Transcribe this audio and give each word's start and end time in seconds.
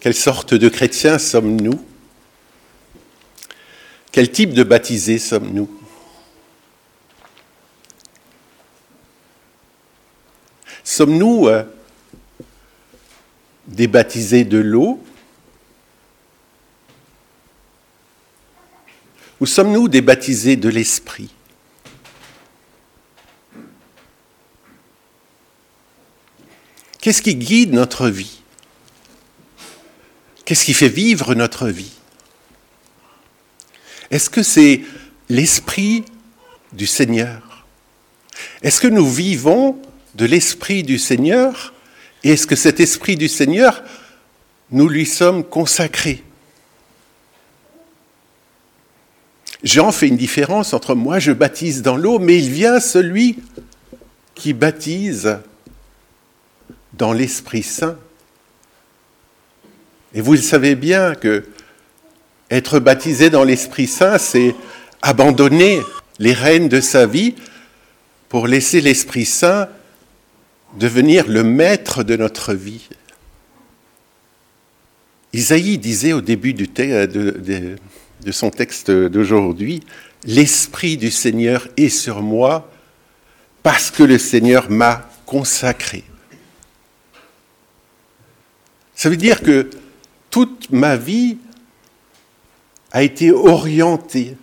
Quelle 0.00 0.14
sorte 0.14 0.54
de 0.54 0.68
chrétiens 0.68 1.18
sommes-nous? 1.18 1.84
Quel 4.12 4.30
type 4.30 4.52
de 4.52 4.62
baptisés 4.62 5.18
sommes-nous? 5.18 5.68
Sommes-nous 10.84 11.48
euh, 11.48 11.64
des 13.66 13.88
baptisés 13.88 14.44
de 14.44 14.58
l'eau? 14.58 15.02
Ou 19.40 19.46
sommes-nous 19.46 19.88
des 19.88 20.00
baptisés 20.00 20.56
de 20.56 20.68
l'esprit? 20.68 21.30
Qu'est-ce 27.00 27.22
qui 27.22 27.36
guide 27.36 27.72
notre 27.72 28.08
vie? 28.08 28.37
Qu'est-ce 30.48 30.64
qui 30.64 30.72
fait 30.72 30.88
vivre 30.88 31.34
notre 31.34 31.68
vie? 31.68 31.92
Est-ce 34.10 34.30
que 34.30 34.42
c'est 34.42 34.80
l'esprit 35.28 36.06
du 36.72 36.86
Seigneur? 36.86 37.66
Est-ce 38.62 38.80
que 38.80 38.88
nous 38.88 39.06
vivons 39.06 39.78
de 40.14 40.24
l'esprit 40.24 40.82
du 40.84 40.98
Seigneur? 40.98 41.74
Et 42.24 42.30
est-ce 42.30 42.46
que 42.46 42.56
cet 42.56 42.80
esprit 42.80 43.16
du 43.16 43.28
Seigneur, 43.28 43.82
nous 44.70 44.88
lui 44.88 45.04
sommes 45.04 45.44
consacrés? 45.44 46.24
Jean 49.62 49.92
fait 49.92 50.08
une 50.08 50.16
différence 50.16 50.72
entre 50.72 50.94
moi, 50.94 51.18
je 51.18 51.32
baptise 51.32 51.82
dans 51.82 51.98
l'eau, 51.98 52.18
mais 52.18 52.38
il 52.38 52.48
vient 52.48 52.80
celui 52.80 53.38
qui 54.34 54.54
baptise 54.54 55.40
dans 56.94 57.12
l'Esprit 57.12 57.62
Saint. 57.62 57.98
Et 60.14 60.20
vous 60.20 60.36
savez 60.36 60.74
bien 60.74 61.14
que 61.14 61.44
être 62.50 62.78
baptisé 62.78 63.30
dans 63.30 63.44
l'Esprit 63.44 63.86
Saint, 63.86 64.18
c'est 64.18 64.54
abandonner 65.02 65.80
les 66.18 66.32
rênes 66.32 66.68
de 66.68 66.80
sa 66.80 67.06
vie 67.06 67.34
pour 68.28 68.46
laisser 68.46 68.80
l'Esprit 68.80 69.26
Saint 69.26 69.68
devenir 70.78 71.28
le 71.28 71.44
maître 71.44 72.02
de 72.02 72.16
notre 72.16 72.54
vie. 72.54 72.88
Isaïe 75.32 75.78
disait 75.78 76.14
au 76.14 76.20
début 76.20 76.54
du 76.54 76.66
de, 76.66 77.76
de 78.24 78.32
son 78.32 78.50
texte 78.50 78.90
d'aujourd'hui, 78.90 79.82
L'Esprit 80.24 80.96
du 80.96 81.10
Seigneur 81.10 81.68
est 81.76 81.88
sur 81.88 82.22
moi 82.22 82.70
parce 83.62 83.90
que 83.90 84.02
le 84.02 84.18
Seigneur 84.18 84.70
m'a 84.70 85.08
consacré. 85.26 86.04
Ça 88.94 89.08
veut 89.08 89.16
dire 89.16 89.42
que 89.42 89.70
toute 90.30 90.70
ma 90.70 90.96
vie 90.96 91.38
a 92.92 93.02
été 93.02 93.32
orientée. 93.32 94.36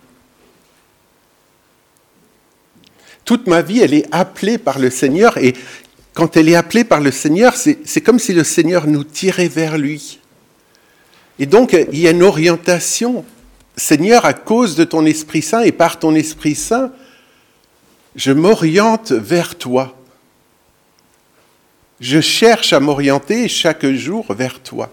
Toute 3.24 3.48
ma 3.48 3.62
vie, 3.62 3.80
elle 3.80 3.94
est 3.94 4.08
appelée 4.12 4.58
par 4.58 4.78
le 4.78 4.90
Seigneur 4.90 5.38
et 5.38 5.54
quand 6.14 6.38
elle 6.38 6.48
est 6.48 6.56
appelée 6.56 6.84
par 6.84 7.02
le 7.02 7.12
Seigneur, 7.12 7.56
c'est 7.56 8.02
comme 8.02 8.20
si 8.20 8.34
le 8.34 8.44
Seigneur 8.44 8.88
nous 8.88 9.04
tirait 9.04 9.48
vers 9.48 9.78
lui. 9.78 10.20
Et 11.40 11.46
donc, 11.46 11.74
il 11.74 12.00
y 12.00 12.08
a 12.08 12.12
une 12.12 12.24
orientation. 12.24 13.26
Seigneur, 13.76 14.24
à 14.24 14.34
cause 14.34 14.76
de 14.76 14.86
ton 14.86 15.06
Esprit 15.06 15.42
Saint 15.42 15.62
et 15.62 15.74
par 15.74 16.00
ton 16.00 16.16
Esprit 16.16 16.56
Saint, 16.56 16.94
je 18.16 18.32
m'oriente 18.32 19.12
vers 19.12 19.56
toi. 19.56 19.98
Je 22.00 22.22
cherche 22.22 22.72
à 22.72 22.80
m'orienter 22.80 23.50
chaque 23.50 23.86
jour 23.86 24.26
vers 24.34 24.62
toi. 24.62 24.92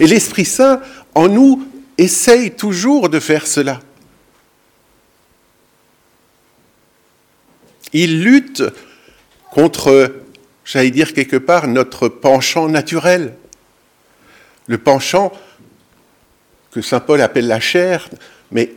Et 0.00 0.06
l'Esprit 0.06 0.44
Saint, 0.44 0.80
en 1.14 1.28
nous, 1.28 1.66
essaye 1.98 2.50
toujours 2.50 3.08
de 3.08 3.20
faire 3.20 3.46
cela. 3.46 3.80
Il 7.92 8.22
lutte 8.22 8.64
contre, 9.52 10.16
j'allais 10.64 10.90
dire 10.90 11.12
quelque 11.12 11.36
part, 11.36 11.68
notre 11.68 12.08
penchant 12.08 12.68
naturel. 12.68 13.36
Le 14.66 14.78
penchant 14.78 15.32
que 16.72 16.80
Saint 16.82 17.00
Paul 17.00 17.20
appelle 17.20 17.46
la 17.46 17.60
chair, 17.60 18.08
mais 18.50 18.72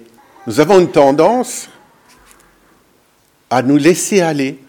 nous 0.45 0.59
avons 0.59 0.79
une 0.79 0.91
tendance 0.91 1.69
à 3.49 3.63
nous 3.63 3.77
laisser 3.77 4.21
aller 4.21 4.59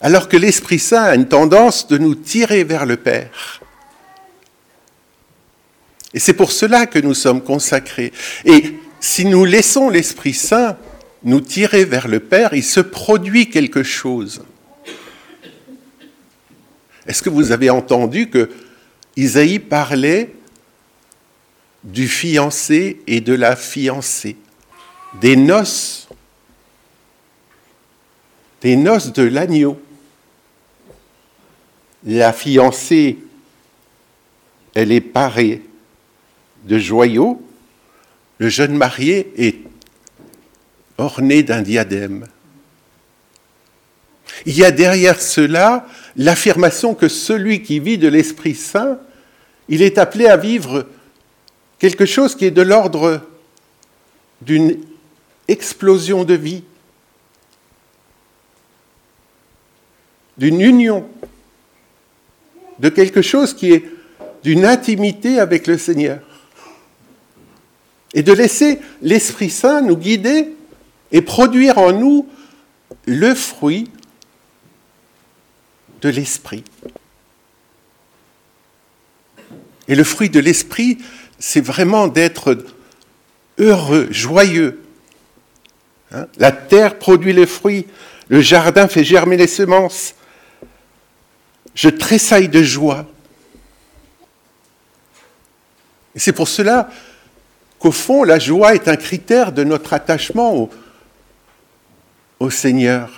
alors 0.00 0.28
que 0.28 0.36
l'Esprit 0.36 0.78
Saint 0.78 1.02
a 1.02 1.14
une 1.14 1.26
tendance 1.26 1.88
de 1.88 1.98
nous 1.98 2.14
tirer 2.14 2.64
vers 2.64 2.86
le 2.86 2.96
Père. 2.96 3.60
Et 6.16 6.18
c'est 6.18 6.32
pour 6.32 6.50
cela 6.50 6.86
que 6.86 6.98
nous 6.98 7.12
sommes 7.12 7.42
consacrés. 7.42 8.10
Et 8.46 8.78
si 9.00 9.26
nous 9.26 9.44
laissons 9.44 9.90
l'Esprit 9.90 10.32
Saint 10.32 10.78
nous 11.22 11.42
tirer 11.42 11.84
vers 11.84 12.08
le 12.08 12.20
Père, 12.20 12.54
il 12.54 12.64
se 12.64 12.80
produit 12.80 13.50
quelque 13.50 13.82
chose. 13.82 14.42
Est-ce 17.06 17.22
que 17.22 17.28
vous 17.28 17.52
avez 17.52 17.68
entendu 17.68 18.30
que 18.30 18.48
Isaïe 19.14 19.58
parlait 19.58 20.34
du 21.84 22.08
fiancé 22.08 23.02
et 23.06 23.20
de 23.20 23.34
la 23.34 23.54
fiancée, 23.54 24.38
des 25.20 25.36
noces, 25.36 26.08
des 28.62 28.74
noces 28.74 29.12
de 29.12 29.22
l'agneau 29.22 29.78
la 32.06 32.32
fiancée, 32.32 33.18
elle 34.74 34.92
est 34.92 35.00
parée 35.02 35.65
de 36.66 36.78
joyaux, 36.78 37.40
le 38.38 38.48
jeune 38.48 38.76
marié 38.76 39.32
est 39.36 39.56
orné 40.98 41.42
d'un 41.42 41.62
diadème. 41.62 42.26
Il 44.44 44.56
y 44.56 44.64
a 44.64 44.70
derrière 44.70 45.20
cela 45.20 45.86
l'affirmation 46.16 46.94
que 46.94 47.08
celui 47.08 47.62
qui 47.62 47.80
vit 47.80 47.98
de 47.98 48.08
l'Esprit 48.08 48.54
Saint, 48.54 48.98
il 49.68 49.82
est 49.82 49.98
appelé 49.98 50.26
à 50.26 50.36
vivre 50.36 50.86
quelque 51.78 52.04
chose 52.04 52.34
qui 52.34 52.44
est 52.44 52.50
de 52.50 52.62
l'ordre 52.62 53.22
d'une 54.42 54.78
explosion 55.48 56.24
de 56.24 56.34
vie, 56.34 56.64
d'une 60.36 60.60
union 60.60 61.08
de 62.78 62.88
quelque 62.88 63.22
chose 63.22 63.54
qui 63.54 63.72
est 63.72 63.84
d'une 64.42 64.66
intimité 64.66 65.38
avec 65.40 65.66
le 65.66 65.78
Seigneur. 65.78 66.25
Et 68.16 68.22
de 68.22 68.32
laisser 68.32 68.80
l'Esprit 69.02 69.50
Saint 69.50 69.82
nous 69.82 69.96
guider 69.96 70.54
et 71.12 71.20
produire 71.20 71.76
en 71.76 71.92
nous 71.92 72.26
le 73.04 73.34
fruit 73.34 73.90
de 76.00 76.08
l'Esprit. 76.08 76.64
Et 79.86 79.94
le 79.94 80.02
fruit 80.02 80.30
de 80.30 80.40
l'Esprit, 80.40 80.96
c'est 81.38 81.60
vraiment 81.60 82.08
d'être 82.08 82.56
heureux, 83.58 84.08
joyeux. 84.10 84.82
Hein? 86.10 86.26
La 86.38 86.52
terre 86.52 86.98
produit 86.98 87.34
le 87.34 87.44
fruit, 87.44 87.86
le 88.28 88.40
jardin 88.40 88.88
fait 88.88 89.04
germer 89.04 89.36
les 89.36 89.46
semences, 89.46 90.14
je 91.74 91.90
tressaille 91.90 92.48
de 92.48 92.62
joie. 92.62 93.06
Et 96.14 96.18
c'est 96.18 96.32
pour 96.32 96.48
cela 96.48 96.88
qu'au 97.78 97.92
fond, 97.92 98.24
la 98.24 98.38
joie 98.38 98.74
est 98.74 98.88
un 98.88 98.96
critère 98.96 99.52
de 99.52 99.64
notre 99.64 99.92
attachement 99.92 100.70
au, 102.38 102.50
Seigneur. 102.50 103.10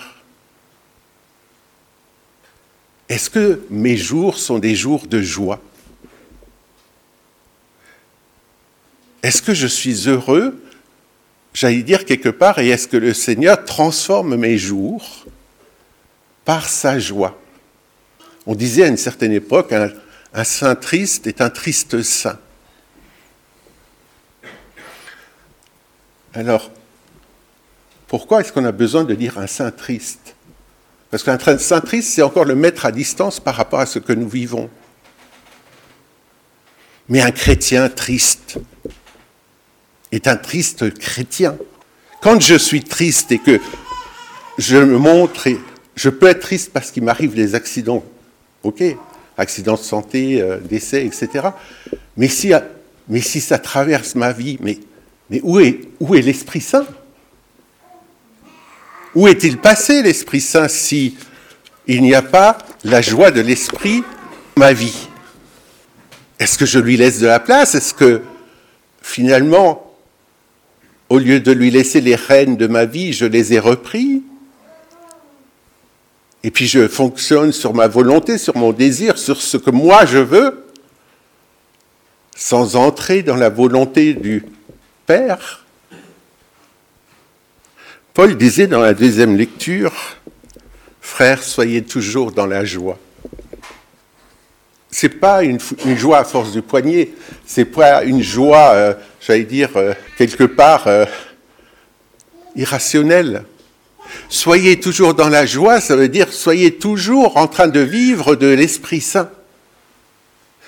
Est-ce 3.08 3.30
que 3.30 3.62
mes 3.70 3.96
jours 3.96 4.38
sont 4.38 4.58
des 4.58 4.74
jours 4.74 5.06
de 5.06 5.20
joie? 5.20 5.60
Est-ce 9.22 9.42
que 9.42 9.54
je 9.54 9.66
suis 9.66 10.08
heureux, 10.08 10.62
j'allais 11.52 11.82
dire 11.82 12.04
quelque 12.04 12.28
part, 12.28 12.58
et 12.58 12.68
est-ce 12.68 12.86
que 12.86 12.96
le 12.96 13.12
Seigneur 13.12 13.64
transforme 13.64 14.36
mes 14.36 14.56
jours 14.56 15.26
par 16.44 16.68
sa 16.68 16.98
joie? 16.98 17.38
On 18.46 18.54
disait 18.54 18.84
à 18.84 18.88
une 18.88 18.96
certaine 18.96 19.32
époque, 19.32 19.72
un, 19.72 20.44
saint 20.44 20.74
triste 20.74 21.26
est 21.26 21.40
un 21.42 21.50
triste 21.50 22.02
saint. 22.02 22.38
Alors, 26.34 26.70
pourquoi 28.06 28.40
est-ce 28.40 28.52
qu'on 28.52 28.64
a 28.64 28.72
besoin 28.72 29.04
de 29.04 29.14
dire 29.14 29.38
un 29.38 29.46
saint 29.46 29.70
triste 29.70 30.34
Parce 31.10 31.22
qu'un 31.22 31.38
saint 31.58 31.80
triste, 31.80 32.10
c'est 32.10 32.22
encore 32.22 32.44
le 32.44 32.54
mettre 32.54 32.86
à 32.86 32.92
distance 32.92 33.40
par 33.40 33.54
rapport 33.54 33.80
à 33.80 33.86
ce 33.86 33.98
que 33.98 34.12
nous 34.12 34.28
vivons. 34.28 34.70
Mais 37.08 37.20
un 37.22 37.30
chrétien 37.30 37.88
triste 37.88 38.58
est 40.12 40.26
un 40.26 40.36
triste 40.36 40.92
chrétien. 40.98 41.56
Quand 42.20 42.40
je 42.40 42.56
suis 42.56 42.82
triste 42.82 43.32
et 43.32 43.38
que 43.38 43.60
je 44.58 44.76
me 44.76 44.98
montre, 44.98 45.48
je 45.94 46.10
peux 46.10 46.26
être 46.26 46.40
triste 46.40 46.72
parce 46.72 46.90
qu'il 46.90 47.04
m'arrive 47.04 47.34
des 47.34 47.54
accidents 47.54 48.04
Ok, 48.64 48.82
accident 49.36 49.74
de 49.74 49.78
santé, 49.78 50.42
euh, 50.42 50.58
décès, 50.58 51.06
etc. 51.06 51.48
Mais 52.16 52.28
si, 52.28 52.52
mais 53.08 53.20
si 53.20 53.40
ça 53.40 53.58
traverse 53.58 54.16
ma 54.16 54.32
vie, 54.32 54.58
mais, 54.60 54.78
mais 55.30 55.40
où 55.42 55.60
est, 55.60 56.22
l'Esprit 56.22 56.60
Saint? 56.60 56.86
Où 59.14 59.28
est-il 59.28 59.58
passé 59.58 60.02
l'Esprit 60.02 60.40
Saint 60.40 60.68
si 60.68 61.16
il 61.86 62.02
n'y 62.02 62.14
a 62.14 62.22
pas 62.22 62.58
la 62.84 63.02
joie 63.02 63.30
de 63.30 63.40
l'Esprit 63.40 64.00
dans 64.56 64.60
ma 64.60 64.72
vie? 64.72 65.08
Est-ce 66.38 66.56
que 66.56 66.66
je 66.66 66.78
lui 66.78 66.96
laisse 66.96 67.20
de 67.20 67.26
la 67.26 67.40
place? 67.40 67.74
Est-ce 67.74 67.92
que 67.92 68.22
finalement, 69.02 69.92
au 71.08 71.18
lieu 71.18 71.40
de 71.40 71.52
lui 71.52 71.70
laisser 71.70 72.00
les 72.00 72.14
rênes 72.14 72.56
de 72.56 72.66
ma 72.66 72.84
vie, 72.84 73.12
je 73.12 73.26
les 73.26 73.52
ai 73.52 73.58
repris? 73.58 74.22
Et 76.44 76.50
puis 76.50 76.66
je 76.66 76.86
fonctionne 76.86 77.52
sur 77.52 77.74
ma 77.74 77.88
volonté, 77.88 78.38
sur 78.38 78.56
mon 78.56 78.72
désir, 78.72 79.18
sur 79.18 79.42
ce 79.42 79.56
que 79.56 79.70
moi 79.70 80.06
je 80.06 80.18
veux, 80.18 80.64
sans 82.36 82.76
entrer 82.76 83.22
dans 83.22 83.36
la 83.36 83.48
volonté 83.48 84.14
du 84.14 84.44
Père. 85.08 85.64
Paul 88.12 88.36
disait 88.36 88.66
dans 88.66 88.80
la 88.80 88.92
deuxième 88.92 89.38
lecture, 89.38 89.94
Frères, 91.00 91.42
soyez 91.42 91.82
toujours 91.82 92.30
dans 92.30 92.44
la 92.44 92.66
joie. 92.66 92.98
C'est 94.90 95.08
pas 95.08 95.44
une, 95.44 95.58
joie 95.96 96.18
à 96.18 96.24
force 96.24 96.52
du 96.52 96.60
poignet, 96.60 97.08
c'est 97.46 97.64
pas 97.64 98.04
une 98.04 98.22
joie, 98.22 98.72
euh, 98.74 98.94
j'allais 99.18 99.44
dire, 99.44 99.70
euh, 99.76 99.94
quelque 100.18 100.44
part 100.44 100.86
euh, 100.88 101.06
irrationnelle. 102.54 103.44
Soyez 104.28 104.78
toujours 104.78 105.14
dans 105.14 105.30
la 105.30 105.46
joie, 105.46 105.80
ça 105.80 105.96
veut 105.96 106.08
dire 106.08 106.30
soyez 106.34 106.74
toujours 106.74 107.38
en 107.38 107.46
train 107.46 107.68
de 107.68 107.80
vivre 107.80 108.36
de 108.36 108.48
l'Esprit 108.48 109.00
Saint. 109.00 109.30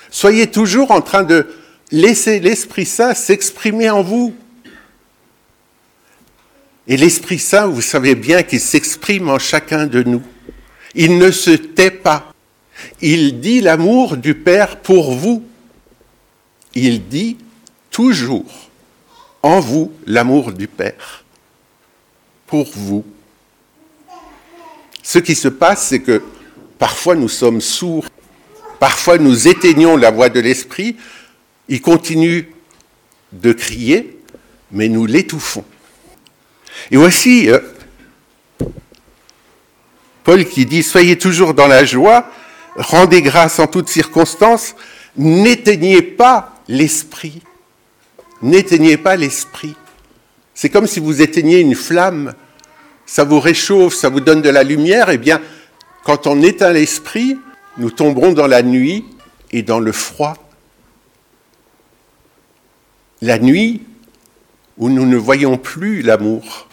Soyez 0.09 0.47
toujours 0.47 0.89
en 0.89 1.01
train 1.01 1.21
de 1.21 1.45
laisser 1.91 2.39
l'Esprit 2.39 2.85
Saint 2.85 3.13
s'exprimer 3.13 3.89
en 3.89 4.01
vous. 4.01 4.33
Et 6.87 6.97
l'Esprit 6.97 7.39
Saint, 7.39 7.67
vous 7.67 7.81
savez 7.81 8.15
bien 8.15 8.43
qu'il 8.43 8.59
s'exprime 8.59 9.29
en 9.29 9.39
chacun 9.39 9.85
de 9.85 10.03
nous. 10.03 10.23
Il 10.95 11.17
ne 11.17 11.31
se 11.31 11.51
tait 11.51 11.91
pas. 11.91 12.33
Il 13.01 13.39
dit 13.39 13.61
l'amour 13.61 14.17
du 14.17 14.33
Père 14.33 14.77
pour 14.77 15.13
vous. 15.13 15.43
Il 16.73 17.07
dit 17.07 17.37
toujours 17.91 18.69
en 19.43 19.59
vous 19.59 19.91
l'amour 20.05 20.51
du 20.51 20.67
Père 20.67 21.23
pour 22.47 22.69
vous. 22.75 23.05
Ce 25.03 25.19
qui 25.19 25.35
se 25.35 25.47
passe, 25.47 25.87
c'est 25.87 26.01
que 26.01 26.21
parfois 26.77 27.15
nous 27.15 27.29
sommes 27.29 27.61
sourds, 27.61 28.05
parfois 28.79 29.17
nous 29.17 29.47
éteignons 29.47 29.97
la 29.97 30.11
voix 30.11 30.29
de 30.29 30.39
l'esprit, 30.39 30.95
il 31.69 31.81
continue 31.81 32.49
de 33.31 33.53
crier, 33.53 34.19
mais 34.71 34.87
nous 34.87 35.05
l'étouffons. 35.05 35.63
Et 36.91 36.97
voici 36.97 37.49
euh, 37.49 37.59
Paul 40.23 40.45
qui 40.45 40.65
dit, 40.65 40.83
Soyez 40.83 41.17
toujours 41.17 41.53
dans 41.53 41.67
la 41.67 41.85
joie, 41.85 42.29
rendez 42.75 43.21
grâce 43.21 43.59
en 43.59 43.67
toutes 43.67 43.89
circonstances, 43.89 44.75
n'éteignez 45.17 46.01
pas 46.01 46.61
l'esprit. 46.67 47.41
N'éteignez 48.41 48.97
pas 48.97 49.15
l'esprit. 49.15 49.75
C'est 50.53 50.69
comme 50.69 50.87
si 50.87 50.99
vous 50.99 51.21
éteigniez 51.21 51.59
une 51.59 51.75
flamme 51.75 52.33
ça 53.11 53.25
vous 53.25 53.41
réchauffe, 53.41 53.93
ça 53.93 54.07
vous 54.07 54.21
donne 54.21 54.41
de 54.41 54.49
la 54.49 54.63
lumière, 54.63 55.09
eh 55.09 55.17
bien, 55.17 55.41
quand 56.05 56.27
on 56.27 56.41
éteint 56.41 56.71
l'esprit, 56.71 57.37
nous 57.77 57.91
tomberons 57.91 58.31
dans 58.31 58.47
la 58.47 58.63
nuit 58.63 59.03
et 59.51 59.63
dans 59.63 59.81
le 59.81 59.91
froid. 59.91 60.35
La 63.21 63.37
nuit 63.37 63.81
où 64.77 64.89
nous 64.89 65.05
ne 65.05 65.17
voyons 65.17 65.57
plus 65.57 66.01
l'amour. 66.01 66.67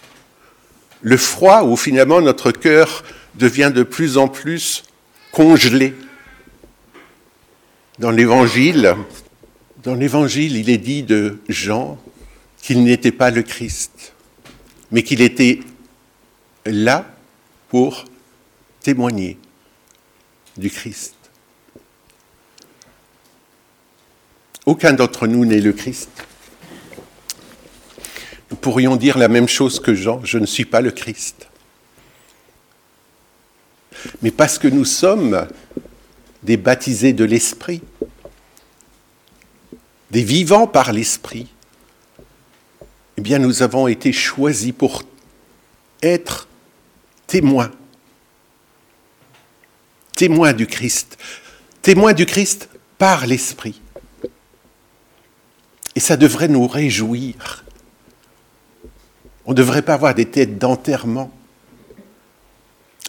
Le 1.03 1.17
froid 1.17 1.65
où 1.65 1.77
finalement 1.77 2.21
notre 2.21 2.53
cœur 2.53 3.05
devient 3.35 3.71
de 3.75 3.83
plus 3.83 4.17
en 4.17 4.29
plus 4.29 4.85
congelé. 5.31 5.95
Dans 7.99 8.11
l'évangile, 8.11 8.97
il 9.85 10.71
est 10.71 10.79
dit 10.79 11.03
de 11.03 11.39
Jean 11.49 11.99
qu'il 12.62 12.83
n'était 12.83 13.12
pas 13.12 13.31
le 13.31 13.43
Christ, 13.43 14.15
mais 14.91 15.03
qu'il 15.03 15.21
était 15.21 15.61
là 16.65 17.06
pour 17.69 18.05
témoigner 18.81 19.39
du 20.56 20.71
Christ. 20.71 21.15
Aucun 24.67 24.93
d'entre 24.93 25.27
nous 25.27 25.44
n'est 25.44 25.61
le 25.61 25.73
Christ. 25.73 26.28
Pourrions 28.69 28.97
dire 28.97 29.17
la 29.17 29.29
même 29.29 29.49
chose 29.49 29.81
que 29.81 29.94
Jean, 29.94 30.20
je 30.25 30.37
ne 30.37 30.44
suis 30.44 30.67
pas 30.67 30.82
le 30.82 30.91
Christ. 30.91 31.49
Mais 34.20 34.31
parce 34.31 34.59
que 34.59 34.69
nous 34.69 34.85
sommes 34.85 35.49
des 36.43 36.59
baptisés 36.59 37.15
de 37.15 37.25
l'Esprit, 37.25 37.81
des 40.11 40.23
vivants 40.23 40.67
par 40.67 40.93
l'Esprit, 40.93 41.49
eh 43.17 43.23
bien 43.23 43.38
nous 43.38 43.62
avons 43.62 43.88
été 43.88 44.12
choisis 44.12 44.73
pour 44.73 45.03
être 46.03 46.47
témoin. 47.26 47.70
Témoin 50.15 50.53
du 50.53 50.67
Christ. 50.67 51.17
Témoin 51.81 52.12
du 52.12 52.26
Christ 52.26 52.69
par 52.99 53.26
l'Esprit. 53.26 53.81
Et 55.94 56.00
ça 56.00 56.19
devrait 56.19 56.49
nous 56.49 56.67
réjouir. 56.69 57.65
On 59.49 59.53
ne 59.53 59.56
devrait 59.56 59.81
pas 59.81 59.95
avoir 59.95 60.15
des 60.15 60.27
têtes 60.27 60.59
d'enterrement. 60.59 61.33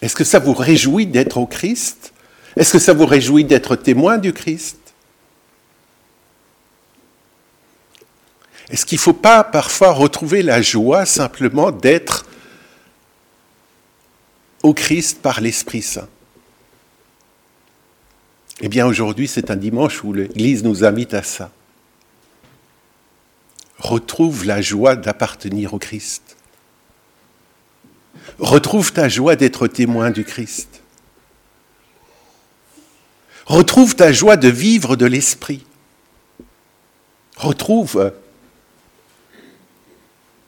Est-ce 0.02 0.16
que 0.16 0.24
ça 0.24 0.40
vous 0.40 0.54
réjouit 0.54 1.06
d'être 1.06 1.38
au 1.38 1.46
Christ? 1.46 2.14
Est-ce 2.56 2.72
que 2.72 2.80
ça 2.80 2.94
vous 2.94 3.06
réjouit 3.06 3.44
d'être 3.44 3.76
témoin 3.76 4.18
du 4.18 4.32
Christ? 4.32 4.78
Est-ce 8.70 8.86
qu'il 8.86 8.96
ne 8.96 9.02
faut 9.02 9.12
pas 9.12 9.44
parfois 9.44 9.92
retrouver 9.92 10.42
la 10.42 10.62
joie 10.62 11.06
simplement 11.06 11.72
d'être 11.72 12.26
au 14.64 14.74
Christ 14.74 15.22
par 15.22 15.42
l'Esprit 15.42 15.82
Saint? 15.82 16.08
Eh 18.62 18.70
bien 18.70 18.88
aujourd'hui, 18.88 19.28
c'est 19.28 19.52
un 19.52 19.58
dimanche 19.58 20.06
où 20.06 20.14
l'Église 20.14 20.64
nous 20.64 20.86
invite 20.86 21.14
à 21.14 21.24
ça. 21.24 21.52
Retrouve 23.80 24.46
la 24.46 24.62
joie 24.62 24.98
d'appartenir 24.98 25.74
au 25.74 25.80
Christ. 25.80 26.36
Retrouve 28.38 28.94
ta 28.94 29.10
joie 29.10 29.36
d'être 29.36 29.68
témoin 29.68 30.12
du 30.12 30.24
Christ. 30.24 30.82
Retrouve 33.46 33.96
ta 33.96 34.12
joie 34.12 34.38
de 34.38 34.48
vivre 34.48 34.96
de 34.96 35.06
l'Esprit. 35.06 35.66
Retrouve, 37.38 38.14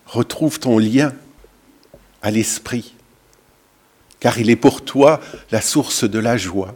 retrouve 0.06 0.60
ton 0.60 0.78
lien 0.78 1.14
à 2.22 2.32
l'Esprit 2.32 2.94
car 4.22 4.38
il 4.38 4.50
est 4.50 4.56
pour 4.56 4.86
toi 4.86 5.20
la 5.52 5.60
source 5.60 6.06
de 6.06 6.20
la 6.20 6.38
joie. 6.38 6.76